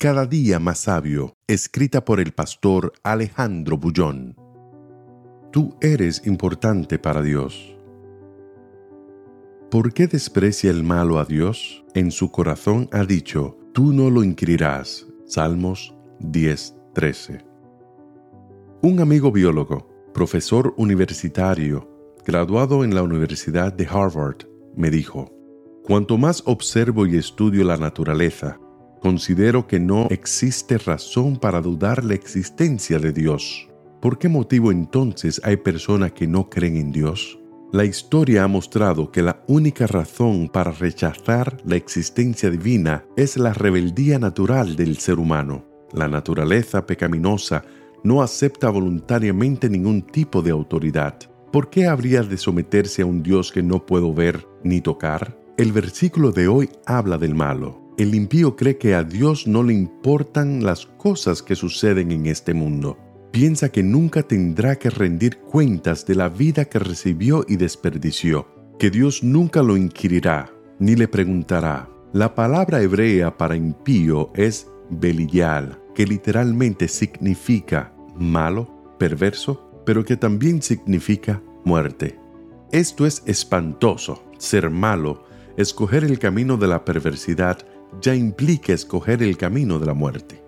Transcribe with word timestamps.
Cada 0.00 0.26
día 0.26 0.60
más 0.60 0.78
sabio, 0.78 1.34
escrita 1.48 2.04
por 2.04 2.20
el 2.20 2.30
pastor 2.30 2.92
Alejandro 3.02 3.78
Bullón. 3.78 4.36
Tú 5.50 5.76
eres 5.80 6.24
importante 6.24 7.00
para 7.00 7.20
Dios. 7.20 7.76
¿Por 9.72 9.92
qué 9.92 10.06
desprecia 10.06 10.70
el 10.70 10.84
malo 10.84 11.18
a 11.18 11.24
Dios? 11.24 11.84
En 11.96 12.12
su 12.12 12.30
corazón 12.30 12.88
ha 12.92 13.02
dicho, 13.02 13.58
tú 13.72 13.92
no 13.92 14.08
lo 14.08 14.22
inquirirás. 14.22 15.04
Salmos 15.26 15.96
10:13. 16.20 17.44
Un 18.82 19.00
amigo 19.00 19.32
biólogo, 19.32 19.90
profesor 20.14 20.74
universitario, 20.76 22.14
graduado 22.24 22.84
en 22.84 22.94
la 22.94 23.02
Universidad 23.02 23.72
de 23.72 23.88
Harvard, 23.88 24.46
me 24.76 24.90
dijo, 24.90 25.34
Cuanto 25.82 26.18
más 26.18 26.44
observo 26.46 27.04
y 27.04 27.16
estudio 27.16 27.64
la 27.64 27.78
naturaleza, 27.78 28.60
considero 29.00 29.66
que 29.66 29.80
no 29.80 30.06
existe 30.10 30.78
razón 30.78 31.36
para 31.36 31.60
dudar 31.60 32.04
la 32.04 32.14
existencia 32.14 32.98
de 32.98 33.12
Dios. 33.12 33.68
¿Por 34.00 34.18
qué 34.18 34.28
motivo 34.28 34.70
entonces 34.70 35.40
hay 35.44 35.56
personas 35.56 36.12
que 36.12 36.26
no 36.26 36.48
creen 36.48 36.76
en 36.76 36.92
Dios? 36.92 37.38
La 37.72 37.84
historia 37.84 38.44
ha 38.44 38.48
mostrado 38.48 39.10
que 39.10 39.20
la 39.20 39.42
única 39.46 39.86
razón 39.86 40.48
para 40.48 40.70
rechazar 40.70 41.58
la 41.66 41.76
existencia 41.76 42.48
divina 42.48 43.04
es 43.16 43.36
la 43.36 43.52
rebeldía 43.52 44.18
natural 44.18 44.74
del 44.74 44.96
ser 44.96 45.18
humano. 45.18 45.66
La 45.92 46.08
naturaleza 46.08 46.86
pecaminosa 46.86 47.64
no 48.04 48.22
acepta 48.22 48.70
voluntariamente 48.70 49.68
ningún 49.68 50.02
tipo 50.02 50.40
de 50.40 50.50
autoridad. 50.50 51.18
¿Por 51.52 51.68
qué 51.68 51.86
habría 51.86 52.22
de 52.22 52.38
someterse 52.38 53.02
a 53.02 53.06
un 53.06 53.22
Dios 53.22 53.52
que 53.52 53.62
no 53.62 53.84
puedo 53.84 54.14
ver 54.14 54.46
ni 54.62 54.80
tocar? 54.80 55.38
El 55.58 55.72
versículo 55.72 56.30
de 56.30 56.48
hoy 56.48 56.70
habla 56.86 57.18
del 57.18 57.34
malo. 57.34 57.87
El 57.98 58.14
impío 58.14 58.54
cree 58.54 58.78
que 58.78 58.94
a 58.94 59.02
Dios 59.02 59.48
no 59.48 59.64
le 59.64 59.74
importan 59.74 60.64
las 60.64 60.86
cosas 60.86 61.42
que 61.42 61.56
suceden 61.56 62.12
en 62.12 62.26
este 62.26 62.54
mundo. 62.54 62.96
Piensa 63.32 63.70
que 63.70 63.82
nunca 63.82 64.22
tendrá 64.22 64.76
que 64.76 64.88
rendir 64.88 65.38
cuentas 65.38 66.06
de 66.06 66.14
la 66.14 66.28
vida 66.28 66.66
que 66.66 66.78
recibió 66.78 67.44
y 67.48 67.56
desperdició, 67.56 68.46
que 68.78 68.90
Dios 68.90 69.24
nunca 69.24 69.64
lo 69.64 69.76
inquirirá, 69.76 70.48
ni 70.78 70.94
le 70.94 71.08
preguntará. 71.08 71.90
La 72.12 72.36
palabra 72.36 72.80
hebrea 72.80 73.36
para 73.36 73.56
impío 73.56 74.30
es 74.36 74.68
beliyal, 74.90 75.82
que 75.96 76.06
literalmente 76.06 76.86
significa 76.86 77.92
malo, 78.16 78.94
perverso, 78.96 79.82
pero 79.84 80.04
que 80.04 80.16
también 80.16 80.62
significa 80.62 81.42
muerte. 81.64 82.16
Esto 82.70 83.06
es 83.06 83.24
espantoso, 83.26 84.22
ser 84.38 84.70
malo, 84.70 85.24
escoger 85.56 86.04
el 86.04 86.20
camino 86.20 86.56
de 86.56 86.68
la 86.68 86.84
perversidad 86.84 87.58
ya 88.00 88.14
implica 88.14 88.72
escoger 88.72 89.22
el 89.22 89.36
camino 89.36 89.78
de 89.78 89.86
la 89.86 89.94
muerte. 89.94 90.42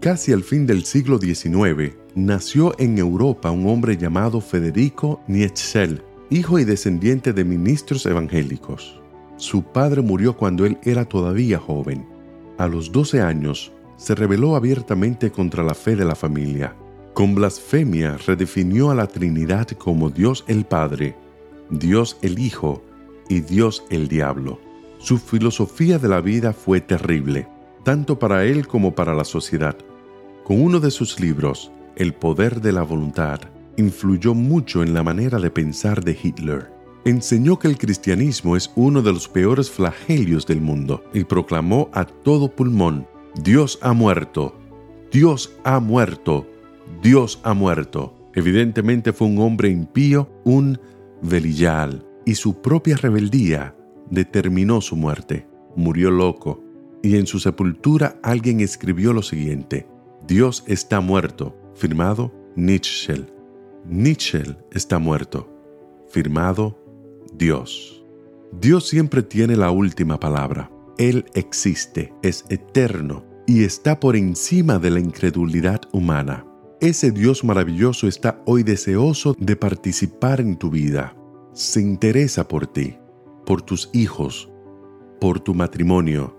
Casi 0.00 0.32
al 0.32 0.44
fin 0.44 0.66
del 0.66 0.84
siglo 0.84 1.18
XIX, 1.18 1.96
nació 2.14 2.74
en 2.78 2.98
Europa 2.98 3.50
un 3.50 3.68
hombre 3.68 3.96
llamado 3.96 4.40
Federico 4.40 5.20
Nietzsche, 5.26 5.98
hijo 6.30 6.58
y 6.58 6.64
descendiente 6.64 7.32
de 7.32 7.44
ministros 7.44 8.06
evangélicos. 8.06 9.00
Su 9.36 9.62
padre 9.62 10.02
murió 10.02 10.36
cuando 10.36 10.66
él 10.66 10.78
era 10.82 11.04
todavía 11.04 11.58
joven. 11.58 12.06
A 12.58 12.66
los 12.68 12.92
12 12.92 13.20
años, 13.20 13.72
se 13.96 14.14
rebeló 14.14 14.56
abiertamente 14.56 15.30
contra 15.30 15.62
la 15.62 15.74
fe 15.74 15.96
de 15.96 16.04
la 16.04 16.14
familia. 16.14 16.74
Con 17.14 17.34
blasfemia 17.34 18.16
redefinió 18.16 18.90
a 18.90 18.94
la 18.94 19.08
Trinidad 19.08 19.68
como 19.70 20.10
Dios 20.10 20.44
el 20.46 20.64
Padre, 20.64 21.16
Dios 21.70 22.16
el 22.22 22.38
Hijo 22.38 22.82
y 23.28 23.40
Dios 23.40 23.84
el 23.90 24.06
Diablo. 24.06 24.60
Su 24.98 25.18
filosofía 25.18 26.00
de 26.00 26.08
la 26.08 26.20
vida 26.20 26.52
fue 26.52 26.80
terrible, 26.80 27.46
tanto 27.84 28.18
para 28.18 28.44
él 28.44 28.66
como 28.66 28.96
para 28.96 29.14
la 29.14 29.24
sociedad. 29.24 29.76
Con 30.44 30.60
uno 30.60 30.80
de 30.80 30.90
sus 30.90 31.20
libros, 31.20 31.70
El 31.94 32.14
poder 32.14 32.60
de 32.60 32.72
la 32.72 32.82
voluntad, 32.82 33.40
influyó 33.76 34.34
mucho 34.34 34.82
en 34.82 34.94
la 34.94 35.04
manera 35.04 35.38
de 35.38 35.50
pensar 35.50 36.02
de 36.02 36.18
Hitler. 36.20 36.72
Enseñó 37.04 37.58
que 37.60 37.68
el 37.68 37.78
cristianismo 37.78 38.56
es 38.56 38.72
uno 38.74 39.02
de 39.02 39.12
los 39.12 39.28
peores 39.28 39.70
flagelios 39.70 40.46
del 40.46 40.60
mundo 40.60 41.04
y 41.14 41.24
proclamó 41.24 41.90
a 41.92 42.04
todo 42.04 42.54
pulmón, 42.54 43.06
Dios 43.42 43.78
ha 43.82 43.92
muerto, 43.92 44.56
Dios 45.12 45.52
ha 45.62 45.78
muerto, 45.78 46.46
Dios 47.02 47.38
ha 47.44 47.54
muerto. 47.54 48.14
Evidentemente 48.34 49.12
fue 49.12 49.28
un 49.28 49.38
hombre 49.38 49.68
impío, 49.70 50.28
un 50.44 50.78
velillal, 51.22 52.04
y 52.26 52.34
su 52.34 52.60
propia 52.60 52.96
rebeldía 52.96 53.77
determinó 54.10 54.80
su 54.80 54.96
muerte. 54.96 55.46
Murió 55.76 56.10
loco, 56.10 56.62
y 57.02 57.16
en 57.16 57.26
su 57.26 57.38
sepultura 57.38 58.18
alguien 58.22 58.60
escribió 58.60 59.12
lo 59.12 59.22
siguiente, 59.22 59.86
Dios 60.26 60.64
está 60.66 61.00
muerto, 61.00 61.56
firmado 61.74 62.32
Nietzsche. 62.56 63.24
Nietzsche 63.86 64.42
está 64.72 64.98
muerto, 64.98 65.48
firmado 66.08 66.78
Dios. 67.32 68.04
Dios 68.52 68.88
siempre 68.88 69.22
tiene 69.22 69.56
la 69.56 69.70
última 69.70 70.18
palabra. 70.18 70.70
Él 70.98 71.26
existe, 71.34 72.12
es 72.22 72.44
eterno 72.48 73.24
y 73.46 73.64
está 73.64 74.00
por 74.00 74.16
encima 74.16 74.78
de 74.78 74.90
la 74.90 75.00
incredulidad 75.00 75.80
humana. 75.92 76.44
Ese 76.80 77.10
Dios 77.10 77.44
maravilloso 77.44 78.08
está 78.08 78.42
hoy 78.46 78.62
deseoso 78.62 79.36
de 79.38 79.56
participar 79.56 80.40
en 80.40 80.56
tu 80.56 80.70
vida. 80.70 81.16
Se 81.52 81.80
interesa 81.80 82.46
por 82.46 82.66
ti 82.66 82.96
por 83.48 83.62
tus 83.62 83.88
hijos, 83.94 84.50
por 85.22 85.40
tu 85.40 85.54
matrimonio, 85.54 86.36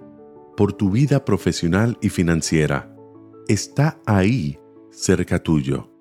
por 0.56 0.74
tu 0.74 0.92
vida 0.92 1.26
profesional 1.26 1.98
y 2.04 2.10
financiera. 2.10 2.96
Está 3.48 4.00
ahí, 4.06 4.60
cerca 4.92 5.42
tuyo, 5.42 5.92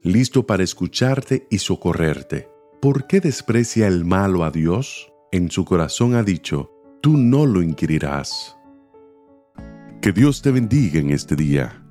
listo 0.00 0.46
para 0.46 0.64
escucharte 0.64 1.46
y 1.50 1.58
socorrerte. 1.58 2.48
¿Por 2.80 3.06
qué 3.06 3.20
desprecia 3.20 3.86
el 3.86 4.06
malo 4.06 4.44
a 4.44 4.50
Dios? 4.50 5.12
En 5.30 5.50
su 5.50 5.66
corazón 5.66 6.14
ha 6.14 6.22
dicho, 6.22 6.72
tú 7.02 7.18
no 7.18 7.44
lo 7.44 7.60
inquirirás. 7.60 8.56
Que 10.00 10.10
Dios 10.10 10.40
te 10.40 10.52
bendiga 10.52 10.98
en 10.98 11.10
este 11.10 11.36
día. 11.36 11.84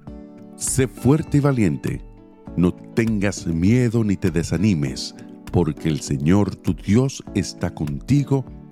Sé 0.56 0.88
fuerte 0.88 1.38
y 1.38 1.42
valiente. 1.42 2.02
No 2.58 2.74
tengas 2.74 3.46
miedo 3.46 4.04
ni 4.04 4.18
te 4.18 4.32
desanimes, 4.32 5.14
porque 5.52 5.88
el 5.88 6.02
Señor 6.02 6.56
tu 6.56 6.74
Dios 6.74 7.24
está 7.36 7.76
contigo 7.76 8.44